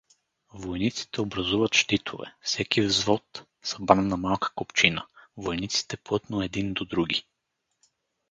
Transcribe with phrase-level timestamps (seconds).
[0.53, 5.05] Войниците образуват щитове: всеки взвод, събран на малка купчина,
[5.37, 7.25] войниците плътно един до други.